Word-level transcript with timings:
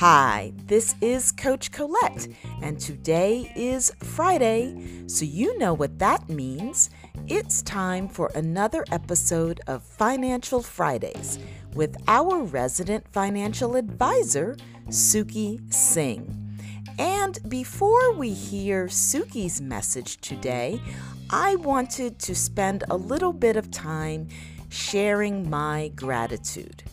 Hi, 0.00 0.54
this 0.64 0.94
is 1.02 1.32
Coach 1.32 1.70
Colette, 1.72 2.28
and 2.62 2.80
today 2.80 3.52
is 3.54 3.92
Friday, 3.98 5.04
so 5.06 5.26
you 5.26 5.58
know 5.58 5.74
what 5.74 5.98
that 5.98 6.30
means. 6.30 6.88
It's 7.26 7.60
time 7.60 8.08
for 8.08 8.30
another 8.34 8.86
episode 8.90 9.60
of 9.66 9.82
Financial 9.82 10.62
Fridays 10.62 11.38
with 11.74 11.94
our 12.08 12.42
resident 12.42 13.06
financial 13.12 13.76
advisor, 13.76 14.56
Suki 14.88 15.70
Singh. 15.70 16.56
And 16.98 17.38
before 17.50 18.14
we 18.14 18.30
hear 18.30 18.86
Suki's 18.86 19.60
message 19.60 20.22
today, 20.22 20.80
I 21.28 21.56
wanted 21.56 22.18
to 22.20 22.34
spend 22.34 22.84
a 22.88 22.96
little 22.96 23.34
bit 23.34 23.56
of 23.56 23.70
time 23.70 24.28
sharing 24.70 25.50
my 25.50 25.92
gratitude. 25.94 26.84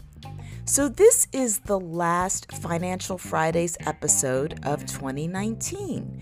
So, 0.65 0.89
this 0.89 1.27
is 1.31 1.59
the 1.59 1.79
last 1.79 2.51
Financial 2.51 3.17
Fridays 3.17 3.77
episode 3.85 4.59
of 4.65 4.81
2019. 4.85 6.21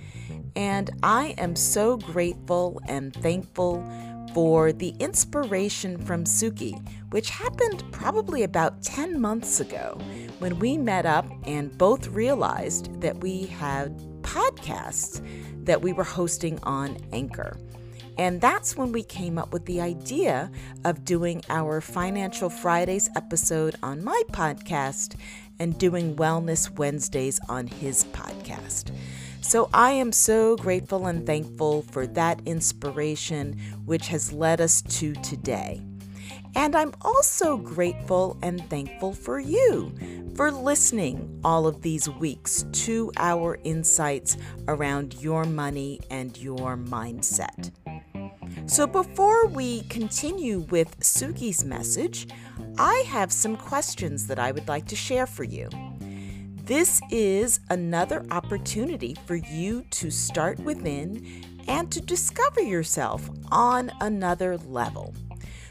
And 0.56 0.92
I 1.02 1.34
am 1.40 1.56
so 1.56 1.98
grateful 1.98 2.80
and 2.88 3.12
thankful 3.12 3.84
for 4.36 4.72
the 4.72 4.90
inspiration 5.00 5.98
from 5.98 6.26
Suki, 6.26 6.78
which 7.10 7.30
happened 7.30 7.84
probably 7.92 8.44
about 8.44 8.84
10 8.84 9.20
months 9.20 9.62
ago 9.62 9.98
when 10.40 10.60
we 10.60 10.78
met 10.78 11.06
up 11.06 11.26
and 11.46 11.76
both 11.78 12.10
realized 12.10 13.02
that 13.02 13.18
we 13.22 13.46
had 13.46 13.98
podcasts 14.22 15.26
that 15.66 15.82
we 15.82 15.94
were 15.94 16.04
hosting 16.04 16.60
on 16.64 16.98
Anchor. 17.14 17.58
And 18.18 18.40
that's 18.40 18.78
when 18.78 18.92
we 18.92 19.04
came 19.04 19.38
up 19.38 19.52
with 19.52 19.66
the 19.66 19.82
idea 19.82 20.50
of 20.86 21.04
doing 21.04 21.42
our 21.50 21.82
Financial 21.82 22.50
Fridays 22.50 23.10
episode 23.16 23.76
on 23.84 24.04
my 24.04 24.22
podcast 24.32 25.16
and 25.60 25.78
doing 25.78 26.16
Wellness 26.16 26.70
Wednesdays 26.70 27.40
on 27.50 27.68
his 27.68 28.06
podcast. 28.06 28.92
So 29.42 29.70
I 29.74 29.92
am 29.92 30.12
so 30.12 30.56
grateful 30.56 31.08
and 31.08 31.26
thankful 31.26 31.84
for 31.84 32.08
that 32.08 32.42
inspiration, 32.46 33.60
which 33.86 34.08
has 34.08 34.34
led 34.34 34.60
us 34.60 34.82
to 34.82 35.14
today. 35.16 35.82
And 36.56 36.76
I'm 36.76 36.94
also 37.02 37.58
grateful 37.58 38.38
and 38.42 38.68
thankful 38.70 39.14
for 39.14 39.40
you 39.40 39.94
for 40.36 40.52
listening 40.52 41.40
all 41.44 41.68
of 41.68 41.82
these 41.82 42.10
weeks 42.10 42.66
to 42.72 43.12
our 43.18 43.60
insights 43.64 44.38
around 44.68 45.16
your 45.22 45.44
money 45.44 46.00
and 46.10 46.38
your 46.38 46.78
mindset. 46.78 47.72
So, 48.68 48.88
before 48.88 49.46
we 49.46 49.82
continue 49.84 50.62
with 50.72 51.00
Suki's 51.00 51.64
message, 51.64 52.28
I 52.80 53.06
have 53.08 53.32
some 53.32 53.58
questions 53.58 54.26
that 54.26 54.40
I 54.40 54.52
would 54.52 54.68
like 54.68 54.88
to 54.88 54.96
share 54.96 55.28
for 55.28 55.44
you. 55.44 55.70
This 56.64 57.00
is 57.12 57.60
another 57.70 58.26
opportunity 58.32 59.16
for 59.28 59.36
you 59.36 59.84
to 59.92 60.10
start 60.10 60.60
within 60.60 61.44
and 61.68 61.92
to 61.92 62.02
discover 62.02 62.60
yourself 62.60 63.30
on 63.52 63.92
another 64.02 64.58
level. 64.58 65.14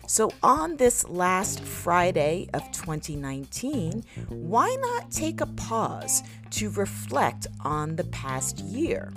So, 0.06 0.31
on 0.45 0.77
this 0.77 1.05
last 1.09 1.65
Friday 1.65 2.48
of 2.55 2.62
2019, 2.70 4.05
why 4.28 4.77
not 4.81 5.11
take 5.11 5.41
a 5.41 5.47
pause 5.47 6.22
to 6.50 6.70
reflect 6.70 7.48
on 7.61 7.97
the 7.97 8.05
past 8.05 8.61
year? 8.61 9.12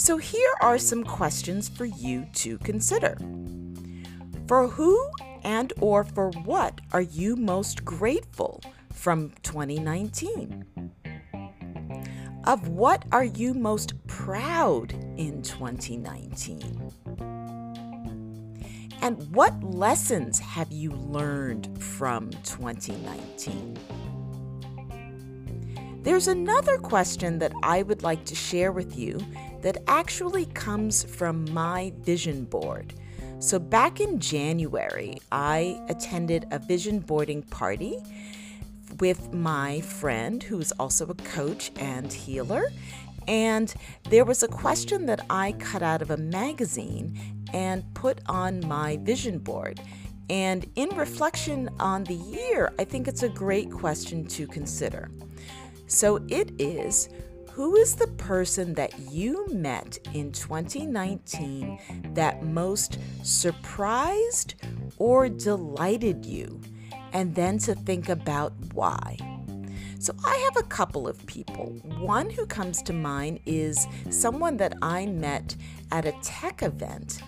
So, 0.00 0.16
here 0.16 0.54
are 0.60 0.78
some 0.78 1.02
questions 1.02 1.68
for 1.68 1.84
you 1.84 2.24
to 2.34 2.56
consider. 2.58 3.18
For 4.46 4.68
who 4.68 5.10
and 5.42 5.72
or 5.80 6.04
for 6.04 6.30
what 6.44 6.80
are 6.92 7.02
you 7.02 7.34
most 7.34 7.84
grateful 7.84 8.62
from 8.92 9.32
2019? 9.42 10.64
Of 12.44 12.68
what 12.68 13.06
are 13.10 13.24
you 13.24 13.54
most 13.54 13.94
proud 14.06 14.92
in 15.16 15.42
2019? 15.42 16.92
And 19.02 19.34
what 19.34 19.64
lessons 19.64 20.38
have 20.38 20.70
you 20.70 20.92
learned 20.92 21.82
from 21.82 22.30
2019? 22.44 23.76
There's 26.02 26.28
another 26.28 26.78
question 26.78 27.40
that 27.40 27.52
I 27.62 27.82
would 27.82 28.04
like 28.04 28.24
to 28.26 28.34
share 28.36 28.70
with 28.70 28.96
you 28.96 29.20
that 29.62 29.78
actually 29.86 30.46
comes 30.46 31.04
from 31.04 31.44
my 31.52 31.92
vision 32.00 32.44
board. 32.44 32.94
So, 33.40 33.58
back 33.58 34.00
in 34.00 34.18
January, 34.18 35.18
I 35.30 35.80
attended 35.88 36.46
a 36.50 36.58
vision 36.58 36.98
boarding 36.98 37.42
party 37.42 37.98
with 38.98 39.32
my 39.32 39.80
friend 39.80 40.42
who's 40.42 40.72
also 40.72 41.06
a 41.08 41.14
coach 41.14 41.70
and 41.76 42.12
healer. 42.12 42.64
And 43.28 43.72
there 44.08 44.24
was 44.24 44.42
a 44.42 44.48
question 44.48 45.06
that 45.06 45.24
I 45.28 45.52
cut 45.52 45.82
out 45.82 46.02
of 46.02 46.10
a 46.10 46.16
magazine 46.16 47.44
and 47.52 47.84
put 47.94 48.20
on 48.26 48.66
my 48.66 48.96
vision 49.02 49.38
board. 49.38 49.80
And 50.30 50.70
in 50.74 50.88
reflection 50.96 51.70
on 51.78 52.04
the 52.04 52.14
year, 52.14 52.72
I 52.78 52.84
think 52.84 53.06
it's 53.06 53.22
a 53.22 53.28
great 53.28 53.70
question 53.70 54.26
to 54.28 54.46
consider. 54.46 55.10
So 55.86 56.16
it 56.28 56.52
is 56.58 57.08
who 57.58 57.74
is 57.74 57.96
the 57.96 58.06
person 58.06 58.72
that 58.74 58.96
you 59.10 59.44
met 59.48 59.98
in 60.14 60.30
2019 60.30 61.80
that 62.14 62.40
most 62.44 63.00
surprised 63.24 64.54
or 64.96 65.28
delighted 65.28 66.24
you? 66.24 66.60
And 67.12 67.34
then 67.34 67.58
to 67.58 67.74
think 67.74 68.10
about 68.10 68.52
why. 68.74 69.16
So, 69.98 70.14
I 70.24 70.36
have 70.36 70.64
a 70.64 70.68
couple 70.68 71.08
of 71.08 71.26
people. 71.26 71.64
One 71.98 72.30
who 72.30 72.46
comes 72.46 72.80
to 72.82 72.92
mind 72.92 73.40
is 73.44 73.88
someone 74.08 74.56
that 74.58 74.74
I 74.80 75.06
met 75.06 75.56
at 75.90 76.06
a 76.06 76.12
tech 76.22 76.62
event, 76.62 77.20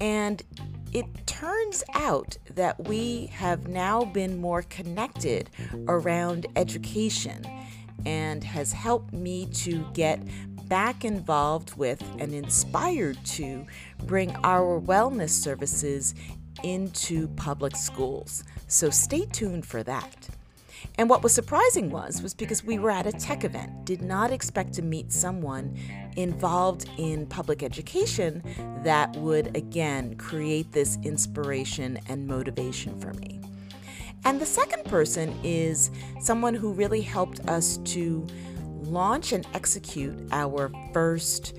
and 0.00 0.44
it 0.92 1.06
turns 1.26 1.82
out 1.94 2.36
that 2.54 2.86
we 2.86 3.26
have 3.32 3.66
now 3.66 4.04
been 4.04 4.40
more 4.40 4.62
connected 4.62 5.50
around 5.88 6.46
education 6.54 7.44
and 8.06 8.42
has 8.44 8.72
helped 8.72 9.12
me 9.12 9.46
to 9.46 9.84
get 9.94 10.20
back 10.68 11.04
involved 11.04 11.76
with 11.76 12.02
and 12.18 12.32
inspired 12.32 13.22
to 13.24 13.66
bring 14.04 14.34
our 14.44 14.80
wellness 14.80 15.30
services 15.30 16.14
into 16.62 17.28
public 17.28 17.76
schools. 17.76 18.44
So 18.68 18.90
stay 18.90 19.26
tuned 19.26 19.66
for 19.66 19.82
that. 19.82 20.28
And 20.98 21.08
what 21.08 21.22
was 21.22 21.32
surprising 21.32 21.90
was 21.90 22.22
was 22.22 22.34
because 22.34 22.64
we 22.64 22.78
were 22.78 22.90
at 22.90 23.06
a 23.06 23.12
tech 23.12 23.44
event, 23.44 23.84
did 23.84 24.02
not 24.02 24.30
expect 24.30 24.74
to 24.74 24.82
meet 24.82 25.12
someone 25.12 25.76
involved 26.16 26.88
in 26.98 27.26
public 27.26 27.62
education 27.62 28.42
that 28.82 29.14
would 29.16 29.56
again 29.56 30.16
create 30.16 30.72
this 30.72 30.98
inspiration 31.02 31.98
and 32.08 32.26
motivation 32.26 32.98
for 32.98 33.12
me. 33.14 33.40
And 34.24 34.40
the 34.40 34.46
second 34.46 34.84
person 34.84 35.34
is 35.42 35.90
someone 36.20 36.54
who 36.54 36.72
really 36.72 37.00
helped 37.00 37.40
us 37.48 37.78
to 37.78 38.26
launch 38.82 39.32
and 39.32 39.46
execute 39.54 40.16
our 40.32 40.70
first 40.92 41.56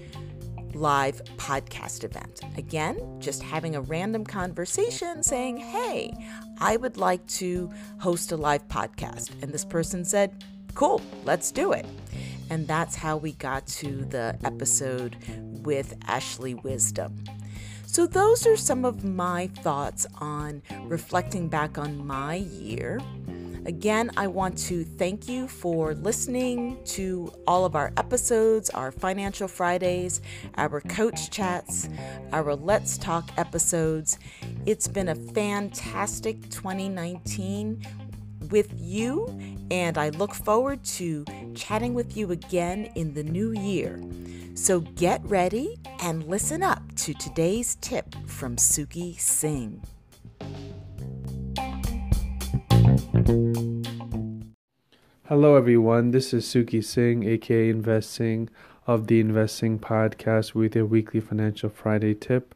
live 0.73 1.21
podcast 1.37 2.03
event. 2.03 2.41
Again, 2.57 3.19
just 3.19 3.43
having 3.43 3.75
a 3.75 3.81
random 3.81 4.23
conversation 4.23 5.23
saying, 5.23 5.57
Hey, 5.57 6.13
I 6.59 6.77
would 6.77 6.97
like 6.97 7.25
to 7.27 7.71
host 7.99 8.31
a 8.31 8.37
live 8.37 8.67
podcast. 8.67 9.31
And 9.43 9.51
this 9.51 9.65
person 9.65 10.05
said, 10.05 10.43
Cool, 10.73 11.01
let's 11.25 11.51
do 11.51 11.73
it. 11.73 11.85
And 12.49 12.67
that's 12.67 12.95
how 12.95 13.17
we 13.17 13.33
got 13.33 13.67
to 13.67 14.05
the 14.05 14.37
episode 14.43 15.17
with 15.63 15.95
Ashley 16.07 16.55
Wisdom. 16.55 17.23
So, 17.93 18.07
those 18.07 18.47
are 18.47 18.57
some 18.57 18.85
of 18.85 19.03
my 19.03 19.45
thoughts 19.61 20.07
on 20.15 20.63
reflecting 20.85 21.47
back 21.47 21.77
on 21.77 22.03
my 22.03 22.37
year. 22.37 22.99
Again, 23.67 24.09
I 24.17 24.25
want 24.25 24.57
to 24.69 24.83
thank 24.83 25.29
you 25.29 25.47
for 25.47 25.93
listening 25.93 26.79
to 26.85 27.31
all 27.45 27.65
of 27.65 27.75
our 27.75 27.93
episodes, 27.95 28.71
our 28.71 28.91
Financial 28.91 29.47
Fridays, 29.47 30.21
our 30.55 30.81
Coach 30.81 31.29
Chats, 31.29 31.87
our 32.31 32.55
Let's 32.55 32.97
Talk 32.97 33.29
episodes. 33.37 34.17
It's 34.65 34.87
been 34.87 35.09
a 35.09 35.15
fantastic 35.15 36.49
2019 36.49 37.85
with 38.51 38.73
you, 38.77 39.27
and 39.71 39.97
I 39.97 40.09
look 40.09 40.33
forward 40.33 40.83
to 40.85 41.25
chatting 41.55 41.93
with 41.93 42.17
you 42.17 42.31
again 42.31 42.89
in 42.95 43.13
the 43.13 43.23
new 43.23 43.51
year. 43.51 44.01
So 44.55 44.81
get 44.81 45.23
ready 45.25 45.79
and 46.01 46.23
listen 46.25 46.61
up 46.61 46.81
to 46.97 47.13
today's 47.13 47.75
tip 47.75 48.15
from 48.27 48.55
Suki 48.57 49.19
Singh. 49.19 49.81
Hello, 55.27 55.55
everyone. 55.55 56.11
This 56.11 56.33
is 56.33 56.45
Suki 56.45 56.83
Singh, 56.83 57.23
aka 57.23 57.73
InvestSingh 57.73 58.49
of 58.85 59.07
the 59.07 59.23
InvestSingh 59.23 59.79
Podcast, 59.79 60.53
with 60.53 60.75
your 60.75 60.85
weekly 60.85 61.19
Financial 61.19 61.69
Friday 61.69 62.13
tip. 62.13 62.53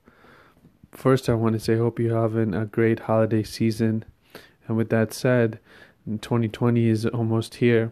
First, 0.92 1.30
I 1.30 1.34
want 1.34 1.54
to 1.54 1.60
say, 1.60 1.78
hope 1.78 2.00
you're 2.00 2.22
having 2.22 2.54
a 2.54 2.66
great 2.66 3.00
holiday 3.00 3.44
season 3.44 4.06
And 4.68 4.78
with 4.78 4.90
that 4.90 5.14
said, 5.14 5.60
2020 6.06 6.88
is 6.88 7.06
almost 7.06 7.56
here. 7.56 7.92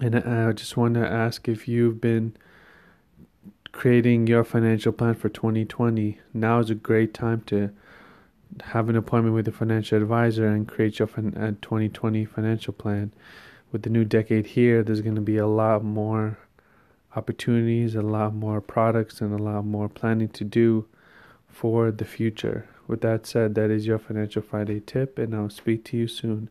And 0.00 0.16
I 0.16 0.52
just 0.52 0.76
want 0.76 0.94
to 0.94 1.06
ask 1.06 1.48
if 1.48 1.66
you've 1.66 2.00
been 2.00 2.36
creating 3.72 4.26
your 4.26 4.44
financial 4.44 4.92
plan 4.92 5.14
for 5.14 5.28
2020. 5.28 6.18
Now 6.34 6.58
is 6.58 6.70
a 6.70 6.74
great 6.74 7.14
time 7.14 7.42
to 7.46 7.70
have 8.62 8.88
an 8.88 8.96
appointment 8.96 9.34
with 9.34 9.48
a 9.48 9.52
financial 9.52 9.98
advisor 10.00 10.46
and 10.48 10.66
create 10.66 10.98
your 10.98 11.08
2020 11.08 12.24
uh, 12.24 12.28
financial 12.28 12.72
plan. 12.72 13.12
With 13.72 13.82
the 13.82 13.90
new 13.90 14.04
decade 14.04 14.46
here, 14.46 14.82
there's 14.82 15.00
going 15.00 15.14
to 15.14 15.20
be 15.20 15.36
a 15.36 15.46
lot 15.46 15.84
more 15.84 16.38
opportunities, 17.14 17.94
a 17.94 18.02
lot 18.02 18.34
more 18.34 18.60
products, 18.60 19.20
and 19.20 19.38
a 19.38 19.42
lot 19.42 19.64
more 19.64 19.88
planning 19.88 20.28
to 20.28 20.44
do 20.44 20.86
for 21.50 21.90
the 21.90 22.04
future. 22.04 22.68
With 22.86 23.02
that 23.02 23.26
said, 23.26 23.54
that 23.54 23.70
is 23.70 23.86
your 23.86 23.98
Financial 23.98 24.42
Friday 24.42 24.80
tip, 24.80 25.18
and 25.18 25.34
I'll 25.34 25.50
speak 25.50 25.84
to 25.86 25.96
you 25.96 26.08
soon. 26.08 26.48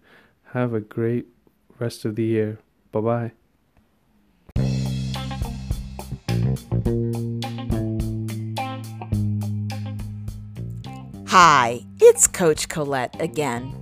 Have 0.54 0.74
a 0.74 0.80
great 0.80 1.28
rest 1.80 2.06
of 2.06 2.16
the 2.16 2.24
year. 2.24 2.60
Bye 2.92 3.02
bye. 3.02 3.32
Hi, 11.28 11.82
it's 12.00 12.26
Coach 12.26 12.70
Colette 12.70 13.22
again. 13.22 13.76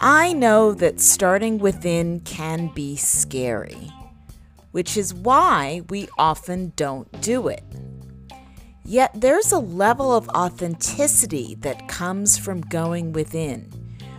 I 0.00 0.32
know 0.32 0.72
that 0.74 1.00
starting 1.00 1.58
within 1.58 2.20
can 2.20 2.70
be 2.74 2.96
scary, 2.96 3.92
which 4.72 4.96
is 4.96 5.12
why 5.12 5.82
we 5.90 6.08
often 6.16 6.72
don't 6.76 7.20
do 7.20 7.48
it. 7.48 7.64
Yet 8.88 9.10
there's 9.14 9.50
a 9.50 9.58
level 9.58 10.12
of 10.14 10.28
authenticity 10.28 11.56
that 11.56 11.88
comes 11.88 12.38
from 12.38 12.60
going 12.60 13.12
within. 13.12 13.62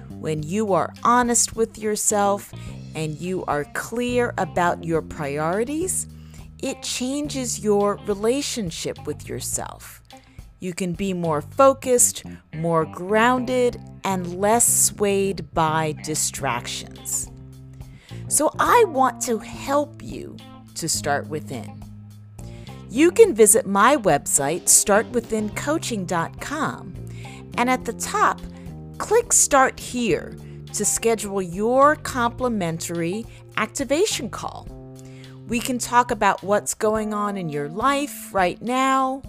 When 0.09 0.43
you 0.43 0.73
are 0.73 0.93
honest 1.05 1.55
with 1.55 1.77
yourself 1.77 2.51
and 2.93 3.17
you 3.17 3.45
are 3.45 3.63
clear 3.73 4.33
about 4.37 4.83
your 4.83 5.01
priorities, 5.01 6.07
it 6.61 6.83
changes 6.83 7.63
your 7.63 7.95
relationship 8.07 9.07
with 9.07 9.29
yourself. 9.29 10.01
You 10.59 10.73
can 10.73 10.91
be 10.91 11.13
more 11.13 11.41
focused, 11.41 12.25
more 12.53 12.83
grounded, 12.83 13.81
and 14.03 14.37
less 14.37 14.67
swayed 14.67 15.53
by 15.53 15.95
distractions. 16.03 17.31
So, 18.27 18.51
I 18.59 18.83
want 18.89 19.21
to 19.21 19.37
help 19.37 20.03
you 20.03 20.35
to 20.75 20.89
start 20.89 21.29
within. 21.29 21.86
You 22.97 23.11
can 23.11 23.35
visit 23.35 23.67
my 23.67 23.95
website, 23.95 24.63
startwithincoaching.com, 24.63 26.93
and 27.55 27.69
at 27.69 27.85
the 27.85 27.93
top, 27.93 28.41
click 28.97 29.31
Start 29.31 29.79
Here 29.79 30.35
to 30.73 30.83
schedule 30.83 31.39
your 31.39 31.97
complimentary 31.97 33.23
activation 33.55 34.31
call. 34.31 34.67
We 35.47 35.59
can 35.59 35.77
talk 35.77 36.09
about 36.09 36.41
what's 36.41 36.73
going 36.73 37.13
on 37.13 37.37
in 37.37 37.49
your 37.49 37.69
life 37.69 38.33
right 38.33 38.59
now 38.63 39.21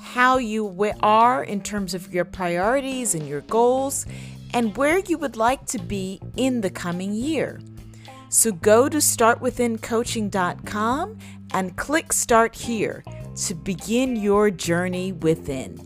how 0.00 0.38
you 0.38 0.92
are 1.00 1.44
in 1.44 1.60
terms 1.60 1.94
of 1.94 2.12
your 2.12 2.24
priorities 2.24 3.14
and 3.14 3.28
your 3.28 3.42
goals, 3.42 4.04
and 4.52 4.76
where 4.76 4.98
you 4.98 5.16
would 5.16 5.36
like 5.36 5.64
to 5.66 5.78
be 5.78 6.20
in 6.36 6.60
the 6.60 6.70
coming 6.70 7.14
year. 7.14 7.60
So 8.32 8.50
go 8.50 8.88
to 8.88 8.96
startwithincoaching.com 8.96 11.18
and 11.52 11.76
click 11.76 12.12
Start 12.14 12.54
Here 12.54 13.04
to 13.36 13.54
begin 13.54 14.16
your 14.16 14.50
journey 14.50 15.12
within. 15.12 15.76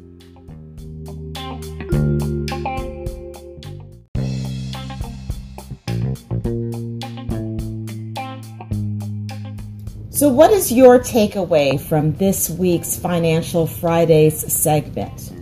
So, 10.10 10.28
what 10.28 10.52
is 10.52 10.70
your 10.70 11.00
takeaway 11.00 11.81
from 11.81 12.14
this 12.14 12.49
week's 12.49 12.96
Financial 12.96 13.66
Fridays 13.66 14.52
segment? 14.52 15.32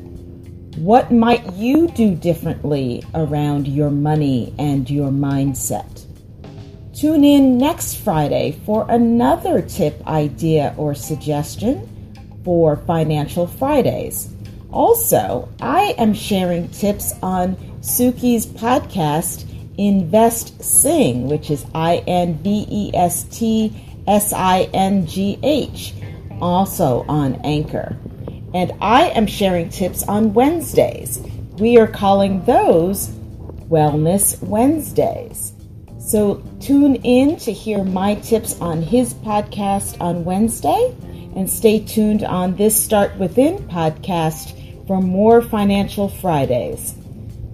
What 0.79 1.13
might 1.13 1.53
you 1.53 1.89
do 1.89 2.15
differently 2.15 3.05
around 3.15 3.69
your 3.69 3.91
money 3.91 4.55
and 4.59 4.89
your 4.89 5.11
mindset? 5.11 6.04
Tune 6.95 7.25
in 7.25 7.59
next 7.59 7.97
Friday 7.97 8.61
for 8.65 8.87
another 8.89 9.61
tip, 9.61 10.07
idea, 10.07 10.73
or 10.77 10.95
suggestion 10.95 11.91
for 12.45 12.77
Financial 12.77 13.49
Fridays. 13.49 14.33
Also, 14.71 15.49
I 15.61 15.97
am 15.99 16.15
sharing 16.15 16.69
tips 16.69 17.13
on 17.21 17.57
Suki's 17.81 18.47
podcast, 18.47 19.43
InvestSingh, 19.77 21.25
which 21.25 21.51
is 21.51 21.67
I 21.75 21.97
N 22.07 22.39
V 22.39 22.65
E 22.71 22.91
S 22.95 23.25
T 23.25 23.75
S 24.07 24.33
I 24.33 24.69
N 24.73 25.05
G 25.05 25.37
H, 25.43 25.95
also 26.41 27.05
on 27.09 27.35
Anchor. 27.43 27.97
And 28.55 28.71
I 28.81 29.09
am 29.09 29.27
sharing 29.27 29.69
tips 29.69 30.05
on 30.05 30.33
Wednesdays. 30.33 31.21
We 31.59 31.77
are 31.77 31.89
calling 31.89 32.45
those 32.45 33.09
Wellness 33.69 34.41
Wednesdays. 34.43 35.55
So 36.05 36.43
tune 36.61 36.97
in 36.97 37.37
to 37.39 37.53
hear 37.53 37.83
my 37.83 38.17
tips 38.17 38.61
on 38.61 38.83
his 38.83 39.15
podcast 39.15 39.99
on 40.03 40.27
Wednesday 40.27 40.95
and 41.35 41.49
stay 41.49 41.79
tuned 41.81 42.23
on 42.23 42.57
this 42.57 42.77
Start 42.77 43.17
Within 43.19 43.57
podcast 43.69 44.87
for 44.87 45.01
more 45.01 45.41
Financial 45.41 46.11
Fridays. 46.11 46.95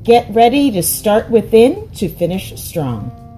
Get 0.02 0.28
ready 0.34 0.72
to 0.72 0.82
start 0.82 1.30
within 1.30 1.88
to 1.92 2.08
finish 2.08 2.60
strong. 2.60 3.29